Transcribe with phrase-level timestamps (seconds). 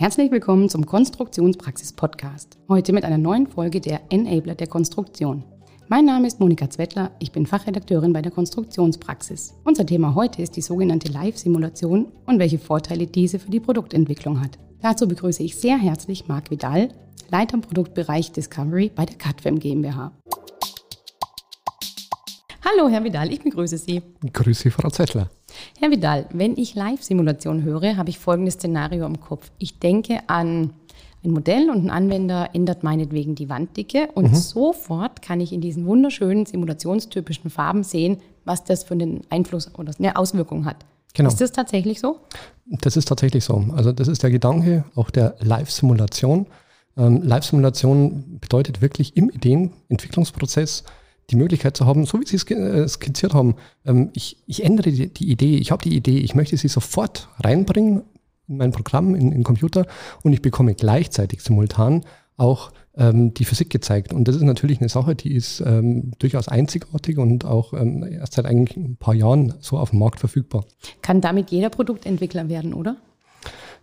[0.00, 2.56] Herzlich willkommen zum Konstruktionspraxis-Podcast.
[2.68, 5.42] Heute mit einer neuen Folge der Enabler der Konstruktion.
[5.88, 9.54] Mein Name ist Monika Zwettler, ich bin Fachredakteurin bei der Konstruktionspraxis.
[9.64, 14.56] Unser Thema heute ist die sogenannte Live-Simulation und welche Vorteile diese für die Produktentwicklung hat.
[14.82, 16.90] Dazu begrüße ich sehr herzlich Marc Vidal,
[17.28, 20.12] Leiter im Produktbereich Discovery bei der CADFEM GmbH.
[22.70, 24.02] Hallo, Herr Vidal, ich begrüße Sie.
[24.32, 25.30] Grüße Sie, Frau Zettler.
[25.78, 29.50] Herr Vidal, wenn ich Live-Simulation höre, habe ich folgendes Szenario im Kopf.
[29.58, 30.74] Ich denke an
[31.24, 34.34] ein Modell und ein Anwender ändert meinetwegen die Wanddicke und mhm.
[34.34, 39.94] sofort kann ich in diesen wunderschönen simulationstypischen Farben sehen, was das für einen Einfluss oder
[39.98, 40.84] eine Auswirkung hat.
[41.14, 41.28] Genau.
[41.28, 42.20] Ist das tatsächlich so?
[42.66, 43.64] Das ist tatsächlich so.
[43.74, 46.46] Also das ist der Gedanke auch der Live-Simulation.
[46.98, 50.84] Ähm, Live-Simulation bedeutet wirklich im Ideenentwicklungsprozess
[51.30, 54.90] die Möglichkeit zu haben, so wie Sie es äh, skizziert haben, ähm, ich, ich ändere
[54.90, 58.02] die, die Idee, ich habe die Idee, ich möchte sie sofort reinbringen
[58.48, 59.86] in mein Programm, in den Computer
[60.22, 62.04] und ich bekomme gleichzeitig simultan
[62.38, 64.12] auch ähm, die Physik gezeigt.
[64.12, 68.34] Und das ist natürlich eine Sache, die ist ähm, durchaus einzigartig und auch ähm, erst
[68.34, 70.64] seit eigentlich ein paar Jahren so auf dem Markt verfügbar.
[71.02, 72.96] Kann damit jeder Produktentwickler werden, oder?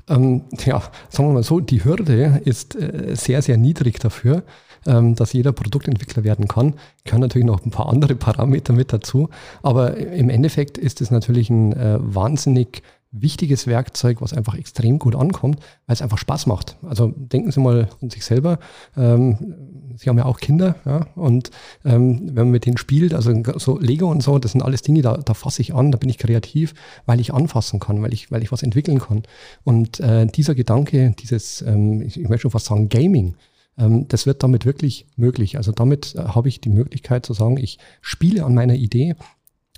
[0.07, 4.43] Ähm, ja, sagen wir mal so, die Hürde ist äh, sehr, sehr niedrig dafür
[4.87, 6.75] ähm, dass jeder Produktentwickler werden kann.
[7.03, 9.29] Gehören natürlich noch ein paar andere Parameter mit dazu.
[9.63, 12.81] Aber im Endeffekt ist es natürlich ein äh, wahnsinnig
[13.17, 16.77] wichtiges Werkzeug, was einfach extrem gut ankommt, weil es einfach Spaß macht.
[16.83, 18.59] Also denken Sie mal an sich selber.
[18.97, 19.55] Ähm,
[19.97, 21.51] Sie haben ja auch Kinder, ja, und
[21.85, 25.01] ähm, wenn man mit denen spielt, also so Lego und so, das sind alles Dinge,
[25.01, 26.73] da, da fasse ich an, da bin ich kreativ,
[27.05, 29.23] weil ich anfassen kann, weil ich, weil ich was entwickeln kann.
[29.63, 33.35] Und äh, dieser Gedanke, dieses, ähm, ich, ich möchte schon fast sagen, Gaming,
[33.77, 35.57] das wird damit wirklich möglich.
[35.57, 39.15] Also damit äh, habe ich die Möglichkeit zu sagen, ich spiele an meiner Idee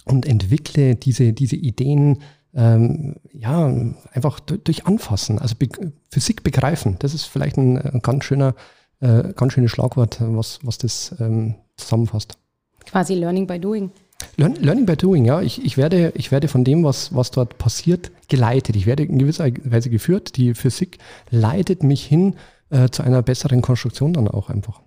[0.06, 2.20] und entwickle diese, diese Ideen
[2.54, 3.72] ähm, ja,
[4.14, 5.68] einfach durch Anfassen, also Be
[6.10, 6.96] Physik begreifen.
[7.00, 8.56] Das ist vielleicht ein, ein ganz schöner,
[9.00, 12.38] äh, ganz schönes Schlagwort, was, was das ähm, zusammenfasst.
[12.86, 13.92] Quasi Learning by Doing.
[14.38, 15.42] Learn, learning by Doing, ja.
[15.42, 18.76] Ich, ich, werde, ich werde von dem, was, was dort passiert, geleitet.
[18.76, 20.38] Ich werde in gewisser Weise geführt.
[20.38, 20.98] Die Physik
[21.30, 22.36] leitet mich hin
[22.70, 24.82] äh, zu einer besseren Konstruktion dann auch einfach.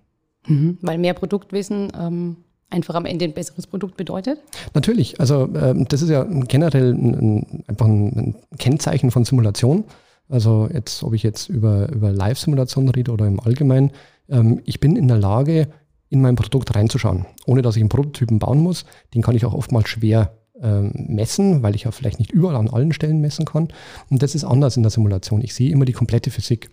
[0.47, 2.37] Mhm, weil mehr Produktwissen ähm,
[2.69, 4.39] einfach am Ende ein besseres Produkt bedeutet?
[4.73, 5.19] Natürlich.
[5.19, 9.83] Also ähm, das ist ja generell ein, ein, einfach ein, Kennzeichen von Simulation.
[10.29, 13.91] Also jetzt, ob ich jetzt über, über Live-Simulation rede oder im Allgemeinen,
[14.29, 15.67] ähm, ich bin in der Lage,
[16.09, 18.85] in mein Produkt reinzuschauen, ohne dass ich einen Prototypen bauen muss.
[19.13, 22.69] Den kann ich auch oftmals schwer ähm, messen, weil ich ja vielleicht nicht überall an
[22.69, 23.69] allen Stellen messen kann.
[24.09, 25.41] Und das ist anders in der Simulation.
[25.41, 26.69] Ich sehe immer die komplette Physik.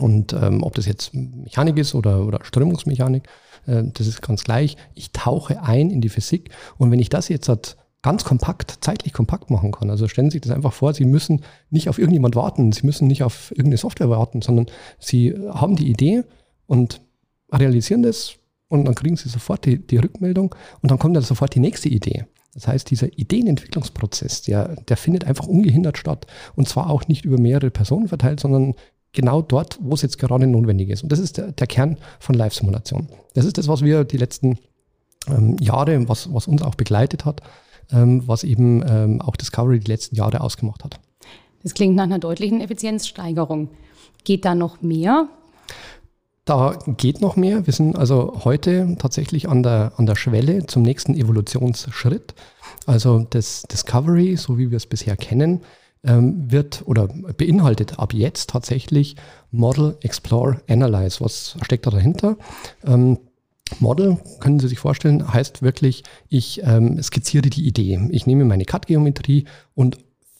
[0.00, 3.24] Und ähm, ob das jetzt Mechanik ist oder, oder Strömungsmechanik,
[3.66, 4.76] äh, das ist ganz gleich.
[4.94, 9.12] Ich tauche ein in die Physik und wenn ich das jetzt halt ganz kompakt, zeitlich
[9.12, 12.36] kompakt machen kann, also stellen Sie sich das einfach vor, Sie müssen nicht auf irgendjemand
[12.36, 14.66] warten, Sie müssen nicht auf irgendeine Software warten, sondern
[14.98, 16.22] Sie haben die Idee
[16.66, 17.00] und
[17.52, 18.34] realisieren das
[18.68, 21.88] und dann kriegen Sie sofort die, die Rückmeldung und dann kommt dann sofort die nächste
[21.88, 22.26] Idee.
[22.56, 26.26] Das heißt, dieser Ideenentwicklungsprozess, der, der findet einfach ungehindert statt.
[26.54, 28.74] Und zwar auch nicht über mehrere Personen verteilt, sondern
[29.16, 31.02] genau dort, wo es jetzt gerade notwendig ist.
[31.02, 33.08] Und das ist der, der Kern von Live-Simulation.
[33.34, 34.58] Das ist das, was wir die letzten
[35.28, 37.40] ähm, Jahre, was, was uns auch begleitet hat,
[37.90, 41.00] ähm, was eben ähm, auch Discovery die letzten Jahre ausgemacht hat.
[41.64, 43.70] Das klingt nach einer deutlichen Effizienzsteigerung.
[44.22, 45.28] Geht da noch mehr?
[46.44, 47.66] Da geht noch mehr.
[47.66, 52.34] Wir sind also heute tatsächlich an der, an der Schwelle zum nächsten Evolutionsschritt.
[52.86, 55.62] Also das Discovery, so wie wir es bisher kennen,
[56.06, 59.16] ähm, wird oder beinhaltet ab jetzt tatsächlich
[59.50, 61.20] Model, Explore, Analyze.
[61.20, 62.36] Was steckt da dahinter?
[62.84, 63.18] Ähm,
[63.80, 68.00] Model, können Sie sich vorstellen, heißt wirklich, ich ähm, skizziere die Idee.
[68.10, 69.98] Ich nehme meine CAD-Geometrie und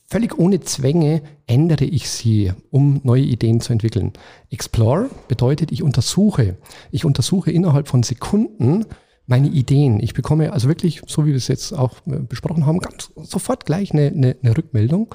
[0.08, 4.12] völlig ohne Zwänge ändere ich sie, um neue Ideen zu entwickeln.
[4.50, 6.56] Explore bedeutet, ich untersuche.
[6.92, 8.84] Ich untersuche innerhalb von Sekunden
[9.26, 10.00] meine Ideen.
[10.00, 13.66] Ich bekomme also wirklich, so wie wir es jetzt auch äh, besprochen haben, ganz sofort
[13.66, 15.14] gleich eine, eine, eine Rückmeldung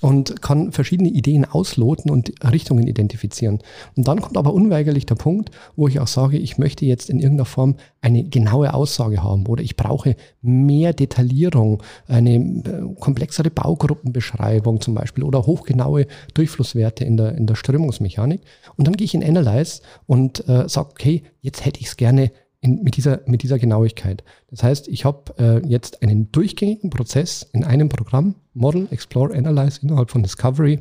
[0.00, 3.58] und kann verschiedene Ideen ausloten und Richtungen identifizieren.
[3.96, 7.18] Und dann kommt aber unweigerlich der Punkt, wo ich auch sage, ich möchte jetzt in
[7.18, 14.80] irgendeiner Form eine genaue Aussage haben oder ich brauche mehr Detaillierung, eine äh, komplexere Baugruppenbeschreibung
[14.80, 18.42] zum Beispiel oder hochgenaue Durchflusswerte in der, in der Strömungsmechanik.
[18.76, 22.30] Und dann gehe ich in Analyze und äh, sage, okay, jetzt hätte ich es gerne
[22.60, 24.24] in, mit, dieser, mit dieser Genauigkeit.
[24.50, 29.80] Das heißt, ich habe äh, jetzt einen durchgängigen Prozess in einem Programm, Model, Explore, Analyze
[29.82, 30.80] innerhalb von Discovery,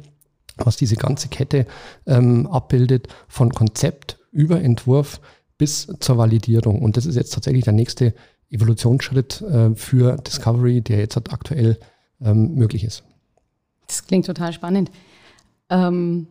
[0.58, 1.68] was diese ganze Kette
[2.08, 5.22] ähm, abbildet, von Konzept über Entwurf
[5.58, 6.82] bis zur Validierung.
[6.82, 8.14] Und das ist jetzt tatsächlich der nächste
[8.50, 11.78] Evolutionsschritt äh, für Discovery, der jetzt halt aktuell
[12.22, 13.04] ähm, möglich ist.
[13.86, 14.90] Das klingt total spannend.
[15.70, 16.28] Ähm,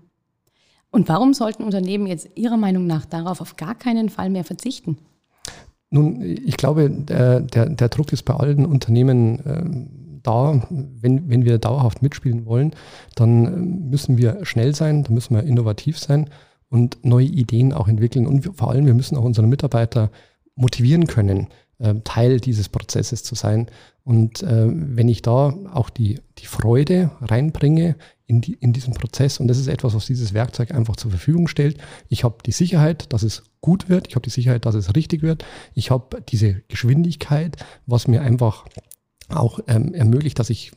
[0.91, 4.99] Und warum sollten Unternehmen jetzt Ihrer Meinung nach darauf auf gar keinen Fall mehr verzichten?
[5.91, 10.63] Nun, ich glaube, der, der, der Druck ist bei allen Unternehmen äh, da.
[10.71, 12.73] Wenn, wenn wir dauerhaft mitspielen wollen,
[13.15, 13.51] dann äh,
[13.91, 16.29] müssen wir schnell sein, dann müssen wir innovativ sein
[16.69, 18.27] und neue Ideen auch entwickeln.
[18.27, 20.11] Und vor allem, wir müssen auch unsere Mitarbeiter
[20.57, 21.49] motivieren können,
[22.05, 23.67] Teil dieses Prozesses zu sein.
[24.05, 27.97] Und äh, wenn ich da auch die, die Freude reinbringe
[28.27, 31.49] in, die, in diesen Prozess, und das ist etwas, was dieses Werkzeug einfach zur Verfügung
[31.49, 31.79] stellt,
[32.09, 35.23] ich habe die Sicherheit, dass es gut wird, ich habe die Sicherheit, dass es richtig
[35.23, 35.45] wird,
[35.75, 37.57] ich habe diese Geschwindigkeit,
[37.87, 38.65] was mir einfach
[39.29, 40.73] auch ähm, ermöglicht, dass ich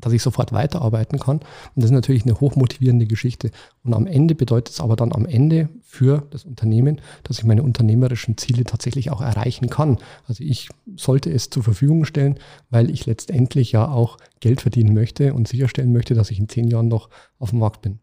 [0.00, 1.38] dass ich sofort weiterarbeiten kann.
[1.38, 1.46] Und
[1.76, 3.50] das ist natürlich eine hochmotivierende Geschichte.
[3.84, 7.62] Und am Ende bedeutet es aber dann am Ende für das Unternehmen, dass ich meine
[7.62, 9.98] unternehmerischen Ziele tatsächlich auch erreichen kann.
[10.26, 12.38] Also ich sollte es zur Verfügung stellen,
[12.70, 16.68] weil ich letztendlich ja auch Geld verdienen möchte und sicherstellen möchte, dass ich in zehn
[16.68, 17.08] Jahren noch
[17.38, 17.98] auf dem Markt bin.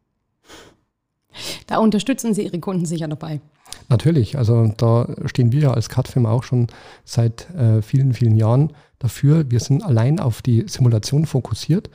[1.67, 3.41] Da unterstützen Sie Ihre Kunden sicher dabei.
[3.89, 6.67] Natürlich, also da stehen wir ja als CAD-Firma auch schon
[7.03, 9.49] seit äh, vielen, vielen Jahren dafür.
[9.49, 11.89] Wir sind allein auf die Simulation fokussiert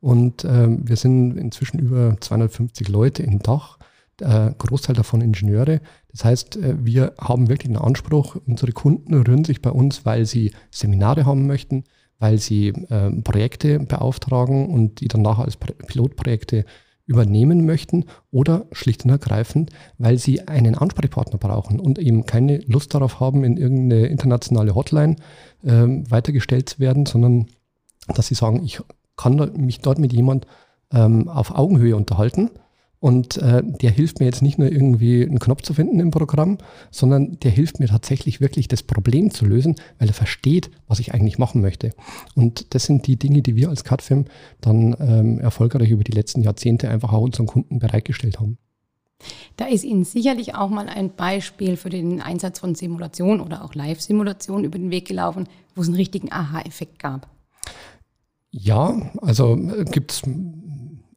[0.00, 3.78] und äh, wir sind inzwischen über 250 Leute in Dach,
[4.20, 5.80] äh, Großteil davon Ingenieure.
[6.10, 10.26] Das heißt, äh, wir haben wirklich einen Anspruch, unsere Kunden rühren sich bei uns, weil
[10.26, 11.84] sie Seminare haben möchten,
[12.18, 16.64] weil sie äh, Projekte beauftragen und die dann nachher als Pilotprojekte
[17.06, 22.94] übernehmen möchten oder schlicht und ergreifend, weil sie einen Ansprechpartner brauchen und eben keine Lust
[22.94, 25.16] darauf haben, in irgendeine internationale Hotline
[25.64, 27.46] ähm, weitergestellt zu werden, sondern
[28.08, 28.80] dass sie sagen, ich
[29.16, 30.46] kann mich dort mit jemand
[30.92, 32.50] ähm, auf Augenhöhe unterhalten
[33.06, 36.58] und äh, der hilft mir jetzt nicht nur irgendwie einen Knopf zu finden im Programm,
[36.90, 41.14] sondern der hilft mir tatsächlich wirklich das Problem zu lösen, weil er versteht, was ich
[41.14, 41.92] eigentlich machen möchte.
[42.34, 44.24] Und das sind die Dinge, die wir als CADFIM
[44.60, 48.58] dann ähm, erfolgreich über die letzten Jahrzehnte einfach auch unseren Kunden bereitgestellt haben.
[49.56, 53.76] Da ist Ihnen sicherlich auch mal ein Beispiel für den Einsatz von Simulation oder auch
[53.76, 57.28] Live-Simulation über den Weg gelaufen, wo es einen richtigen Aha-Effekt gab.
[58.50, 60.22] Ja, also äh, gibt es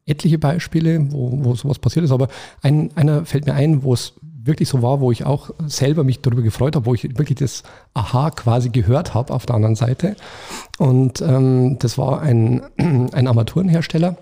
[0.09, 2.27] etliche Beispiele, wo, wo sowas passiert ist, aber
[2.61, 4.13] ein, einer fällt mir ein, wo es
[4.43, 7.63] wirklich so war, wo ich auch selber mich darüber gefreut habe, wo ich wirklich das
[7.93, 10.15] Aha quasi gehört habe auf der anderen Seite.
[10.77, 14.17] Und ähm, das war ein, ein Armaturenhersteller.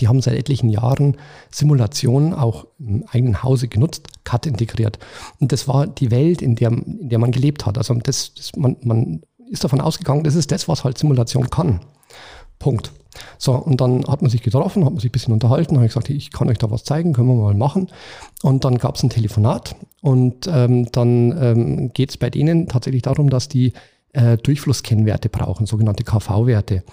[0.00, 1.16] Die haben seit etlichen Jahren
[1.50, 4.98] Simulationen auch im eigenen Hause genutzt, CAD integriert.
[5.38, 7.78] Und das war die Welt, in der, in der man gelebt hat.
[7.78, 11.80] Also das, das man, man ist davon ausgegangen, das ist das, was halt Simulation kann.
[12.58, 12.92] Punkt.
[13.38, 15.92] So, und dann hat man sich getroffen, hat man sich ein bisschen unterhalten, habe ich
[15.92, 17.88] gesagt, ich kann euch da was zeigen, können wir mal machen.
[18.42, 23.02] Und dann gab es ein Telefonat und ähm, dann ähm, geht es bei denen tatsächlich
[23.02, 23.72] darum, dass die
[24.14, 26.84] äh, Durchflusskennwerte brauchen, sogenannte KV-Werte.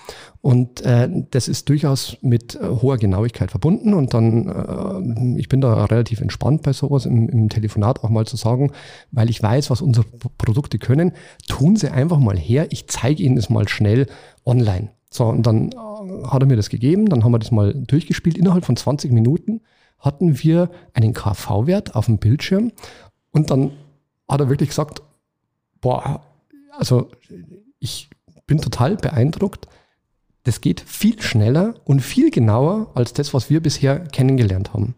[0.41, 3.93] Und äh, das ist durchaus mit äh, hoher Genauigkeit verbunden.
[3.93, 8.25] Und dann, äh, ich bin da relativ entspannt bei sowas im, im Telefonat auch mal
[8.25, 8.71] zu sagen,
[9.11, 10.05] weil ich weiß, was unsere
[10.37, 11.11] Produkte können,
[11.47, 14.07] tun Sie einfach mal her, ich zeige Ihnen das mal schnell
[14.45, 14.89] online.
[15.13, 18.37] So, und dann äh, hat er mir das gegeben, dann haben wir das mal durchgespielt.
[18.37, 19.61] Innerhalb von 20 Minuten
[19.99, 22.71] hatten wir einen KV-Wert auf dem Bildschirm
[23.31, 23.71] und dann
[24.27, 25.01] hat er wirklich gesagt,
[25.81, 26.21] boah,
[26.77, 27.09] also
[27.79, 28.09] ich
[28.47, 29.67] bin total beeindruckt.
[30.43, 34.95] Das geht viel schneller und viel genauer als das, was wir bisher kennengelernt haben.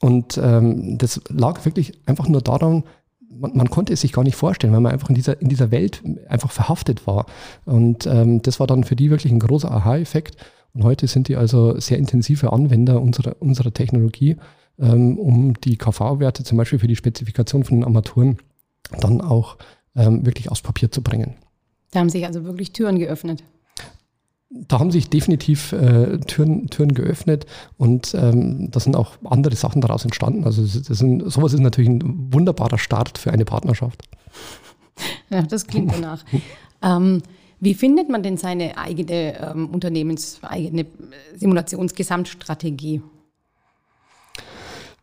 [0.00, 2.84] Und ähm, das lag wirklich einfach nur daran,
[3.30, 5.70] man, man, konnte es sich gar nicht vorstellen, weil man einfach in dieser, in dieser
[5.70, 7.26] Welt einfach verhaftet war.
[7.64, 10.36] Und ähm, das war dann für die wirklich ein großer Aha-Effekt.
[10.72, 14.36] Und heute sind die also sehr intensive Anwender unserer, unserer Technologie,
[14.78, 18.38] ähm, um die KV-Werte zum Beispiel für die Spezifikation von den Armaturen
[19.00, 19.56] dann auch
[19.94, 21.34] ähm, wirklich aufs Papier zu bringen.
[21.90, 23.42] Da haben sich also wirklich Türen geöffnet
[24.50, 27.46] da haben sich definitiv äh, Türen, Türen geöffnet
[27.78, 30.44] und ähm, da sind auch andere Sachen daraus entstanden.
[30.44, 34.02] Also das sind, sowas ist natürlich ein wunderbarer Start für eine Partnerschaft.
[35.28, 36.24] Ja, das klingt danach.
[36.82, 37.20] ähm,
[37.60, 40.86] wie findet man denn seine eigene ähm, unternehmenseigene
[41.34, 43.02] Simulationsgesamtstrategie?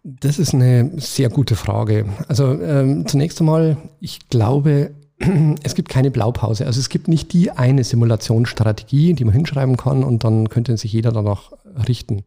[0.04, 2.06] Das ist eine sehr gute Frage.
[2.28, 4.96] Also ähm, zunächst einmal, ich glaube,
[5.64, 6.66] es gibt keine Blaupause.
[6.66, 10.94] Also es gibt nicht die eine Simulationsstrategie, die man hinschreiben kann und dann könnte sich
[10.94, 11.52] jeder danach
[11.88, 12.24] richten.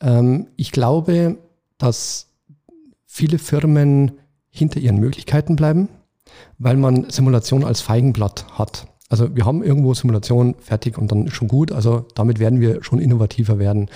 [0.00, 1.38] Ähm, ich glaube,
[1.78, 2.28] dass
[3.06, 4.12] viele Firmen
[4.50, 5.88] hinter ihren Möglichkeiten bleiben,
[6.58, 8.86] weil man Simulation als Feigenblatt hat.
[9.08, 11.70] Also wir haben irgendwo Simulation fertig und dann schon gut.
[11.70, 13.90] Also damit werden wir schon innovativer werden.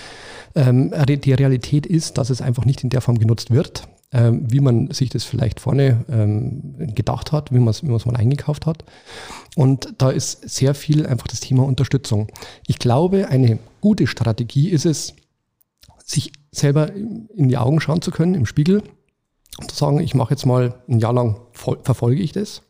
[0.53, 4.61] Ähm, die Realität ist, dass es einfach nicht in der Form genutzt wird ähm, wie
[4.61, 8.85] man sich das vielleicht vorne ähm, gedacht hat, wie man es wie mal eingekauft hat.
[9.55, 12.27] Und da ist sehr viel einfach das Thema Unterstützung.
[12.67, 15.13] Ich glaube, eine gute Strategie ist es,
[16.05, 18.81] sich selber in die Augen schauen zu können im Spiegel
[19.59, 22.61] und zu sagen, ich mache jetzt mal ein Jahr lang, verfolge ich das.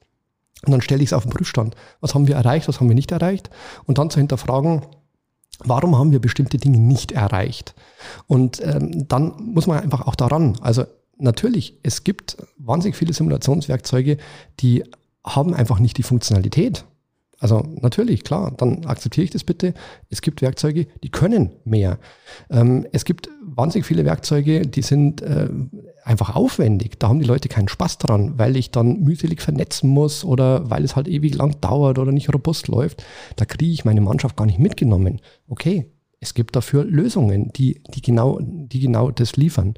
[0.65, 1.75] Und dann stelle ich es auf den Prüfstand.
[2.01, 3.51] Was haben wir erreicht, was haben wir nicht erreicht?
[3.85, 4.81] Und dann zu hinterfragen,
[5.59, 7.75] warum haben wir bestimmte Dinge nicht erreicht?
[8.25, 10.85] Und ähm, dann muss man einfach auch daran, also
[11.17, 14.17] natürlich, es gibt wahnsinnig viele Simulationswerkzeuge,
[14.59, 14.83] die
[15.25, 16.85] haben einfach nicht die Funktionalität.
[17.39, 19.75] Also natürlich, klar, dann akzeptiere ich das bitte.
[20.09, 21.99] Es gibt Werkzeuge, die können mehr.
[22.49, 25.47] Ähm, es gibt wahnsinnig viele Werkzeuge, die sind äh,
[26.03, 26.97] einfach aufwendig.
[26.97, 30.83] Da haben die Leute keinen Spaß dran, weil ich dann mühselig vernetzen muss oder weil
[30.83, 33.03] es halt ewig lang dauert oder nicht robust läuft.
[33.35, 35.21] Da kriege ich meine Mannschaft gar nicht mitgenommen.
[35.47, 39.75] Okay, es gibt dafür Lösungen, die, die, genau, die genau das liefern.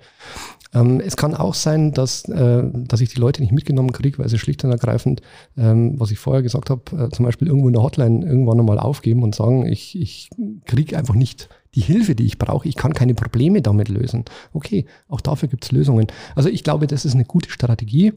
[0.74, 4.30] Ähm, es kann auch sein, dass, äh, dass ich die Leute nicht mitgenommen kriege, weil
[4.30, 5.22] sie schlicht und ergreifend,
[5.58, 8.80] ähm, was ich vorher gesagt habe, äh, zum Beispiel irgendwo in der Hotline irgendwann nochmal
[8.80, 10.30] aufgeben und sagen, ich, ich
[10.66, 12.68] kriege einfach nicht die Hilfe, die ich brauche.
[12.68, 14.26] Ich kann keine Probleme damit lösen.
[14.54, 16.08] Okay, auch dafür gibt es Lösungen.
[16.36, 18.14] Also ich glaube, das ist eine gute Strategie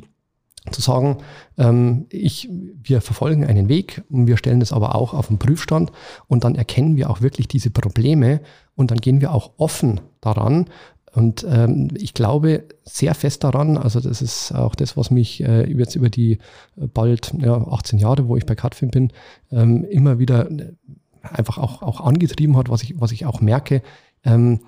[0.71, 1.19] zu sagen,
[1.59, 5.91] ähm, ich, wir verfolgen einen Weg und wir stellen das aber auch auf den Prüfstand
[6.29, 8.41] und dann erkennen wir auch wirklich diese Probleme
[8.77, 10.67] und dann gehen wir auch offen daran.
[11.15, 15.71] Und ähm, ich glaube sehr fest daran, also das ist auch das, was mich äh,
[15.71, 16.39] jetzt über die
[16.77, 19.13] äh, bald ja, 18 Jahre, wo ich bei Cutfin bin,
[19.51, 20.73] ähm, immer wieder äh,
[21.23, 23.83] einfach auch, auch angetrieben hat, was ich, was ich auch merke.
[24.25, 24.61] Ähm,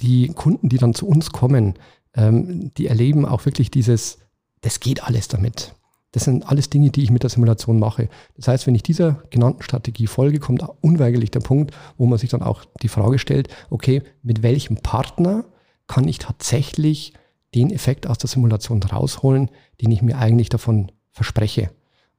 [0.00, 1.74] die Kunden, die dann zu uns kommen,
[2.14, 4.18] ähm, die erleben auch wirklich dieses,
[4.62, 5.74] das geht alles damit.
[6.12, 8.08] Das sind alles Dinge, die ich mit der Simulation mache.
[8.36, 12.30] Das heißt, wenn ich dieser genannten Strategie folge, kommt unweigerlich der Punkt, wo man sich
[12.30, 15.44] dann auch die Frage stellt, okay, mit welchem Partner
[15.88, 17.12] kann ich tatsächlich
[17.54, 21.70] den Effekt aus der Simulation rausholen, den ich mir eigentlich davon verspreche.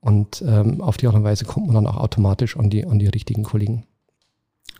[0.01, 2.99] Und ähm, auf die Art und Weise kommt man dann auch automatisch an die, an
[2.99, 3.85] die richtigen Kollegen.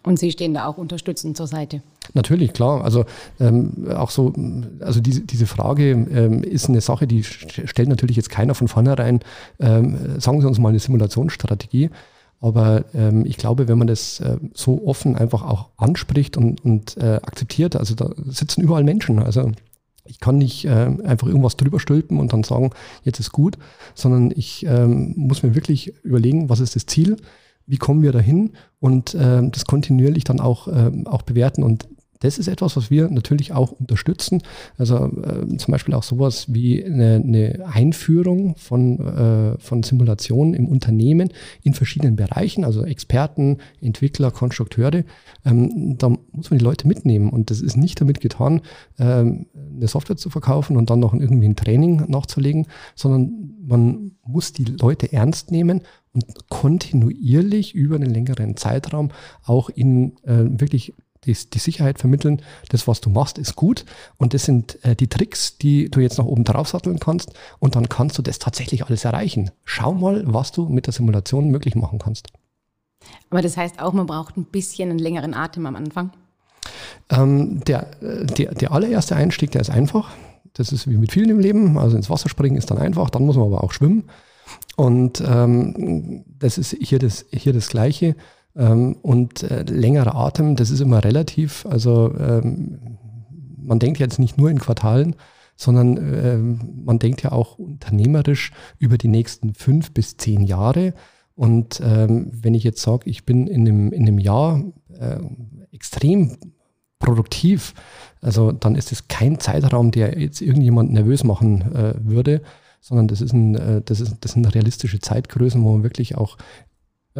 [0.01, 1.81] Und Sie stehen da auch unterstützend zur Seite.
[2.13, 2.83] Natürlich, klar.
[2.83, 3.05] Also
[3.39, 4.33] ähm, auch so,
[4.79, 9.19] also diese, diese Frage ähm, ist eine Sache, die stellt natürlich jetzt keiner von vornherein,
[9.59, 11.89] ähm, sagen Sie uns mal eine Simulationsstrategie.
[12.41, 16.97] Aber ähm, ich glaube, wenn man das äh, so offen einfach auch anspricht und, und
[16.97, 19.19] äh, akzeptiert, also da sitzen überall Menschen.
[19.19, 19.51] Also
[20.05, 22.71] ich kann nicht äh, einfach irgendwas drüber stülpen und dann sagen,
[23.03, 23.57] jetzt ist gut,
[23.93, 27.17] sondern ich ähm, muss mir wirklich überlegen, was ist das Ziel,
[27.67, 31.63] wie kommen wir dahin und äh, das kontinuierlich dann auch, äh, auch bewerten.
[31.63, 31.87] Und
[32.19, 34.41] das ist etwas, was wir natürlich auch unterstützen.
[34.77, 40.67] Also äh, zum Beispiel auch sowas wie eine, eine Einführung von, äh, von Simulationen im
[40.67, 41.29] Unternehmen
[41.63, 45.05] in verschiedenen Bereichen, also Experten, Entwickler, Konstrukteure.
[45.45, 47.29] Ähm, da muss man die Leute mitnehmen.
[47.29, 48.61] Und das ist nicht damit getan,
[48.99, 49.45] ähm,
[49.75, 54.65] eine Software zu verkaufen und dann noch irgendwie ein Training nachzulegen, sondern man muss die
[54.65, 59.11] Leute ernst nehmen und kontinuierlich über einen längeren Zeitraum
[59.45, 60.95] auch in äh, wirklich
[61.25, 63.85] die, die, Sicherheit vermitteln, das, was du machst, ist gut.
[64.17, 67.33] Und das sind äh, die Tricks, die du jetzt noch oben drauf satteln kannst.
[67.59, 69.51] Und dann kannst du das tatsächlich alles erreichen.
[69.65, 72.27] Schau mal, was du mit der Simulation möglich machen kannst.
[73.29, 76.11] Aber das heißt auch, man braucht ein bisschen einen längeren Atem am Anfang?
[77.09, 80.11] Ähm, der, äh, der, der allererste Einstieg, der ist einfach.
[80.53, 81.77] Das ist wie mit vielen im Leben.
[81.77, 84.09] Also ins Wasser springen ist dann einfach, dann muss man aber auch schwimmen.
[84.75, 88.15] Und ähm, das ist hier das, hier das Gleiche.
[88.59, 91.65] Ähm, und äh, längerer Atem, das ist immer relativ.
[91.65, 92.97] Also ähm,
[93.57, 95.15] man denkt jetzt nicht nur in Quartalen,
[95.55, 100.93] sondern äh, man denkt ja auch unternehmerisch über die nächsten fünf bis zehn Jahre.
[101.35, 104.61] Und ähm, wenn ich jetzt sage, ich bin in einem, in einem Jahr
[104.99, 105.19] äh,
[105.71, 106.37] extrem
[106.99, 107.73] produktiv,
[108.21, 112.41] also dann ist es kein Zeitraum, der jetzt irgendjemand nervös machen äh, würde,
[112.81, 116.37] sondern das, ist ein, äh, das, ist, das sind realistische Zeitgrößen, wo man wirklich auch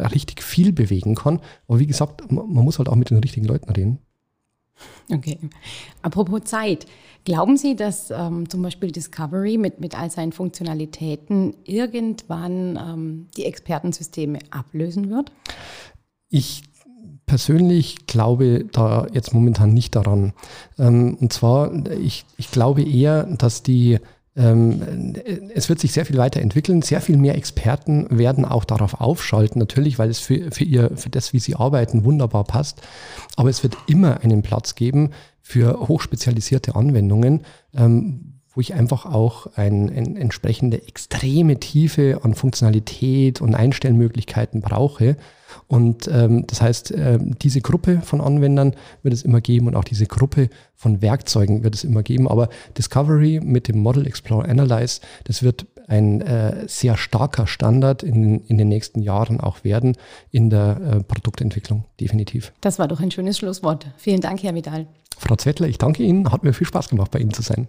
[0.06, 1.40] richtig viel bewegen kann.
[1.68, 3.98] Aber wie gesagt, man, muss halt auch mit den richtigen Leuten reden.
[5.12, 5.38] Okay.
[6.02, 6.86] Apropos Zeit.
[7.24, 13.44] Glauben Sie, dass ähm, zum Beispiel Discovery mit, mit all seinen Funktionalitäten irgendwann ähm, die
[13.44, 15.30] Expertensysteme ablösen wird?
[16.30, 16.62] Ich
[17.26, 20.32] persönlich glaube da jetzt momentan nicht daran.
[20.78, 23.98] Ähm, und zwar, ich, ich glaube eher, dass die
[24.34, 26.82] es wird sich sehr viel weiterentwickeln.
[26.82, 31.10] Sehr viel mehr Experten werden auch darauf aufschalten, natürlich, weil es für, für, ihr, für
[31.10, 32.80] das, wie sie arbeiten, wunderbar passt.
[33.36, 35.10] Aber es wird immer einen Platz geben
[35.42, 37.40] für hochspezialisierte Anwendungen,
[37.74, 38.29] ähm,
[38.60, 45.16] wo ich einfach auch eine ein, entsprechende extreme Tiefe an Funktionalität und Einstellmöglichkeiten brauche.
[45.66, 49.84] Und ähm, das heißt, äh, diese Gruppe von Anwendern wird es immer geben und auch
[49.84, 52.28] diese Gruppe von Werkzeugen wird es immer geben.
[52.28, 58.44] Aber Discovery mit dem Model Explore Analyze, das wird ein äh, sehr starker Standard in,
[58.44, 59.96] in den nächsten Jahren auch werden
[60.30, 62.52] in der äh, Produktentwicklung, definitiv.
[62.60, 63.86] Das war doch ein schönes Schlusswort.
[63.96, 64.86] Vielen Dank, Herr Vidal.
[65.20, 66.32] Frau Zettler, ich danke Ihnen.
[66.32, 67.68] Hat mir viel Spaß gemacht, bei Ihnen zu sein.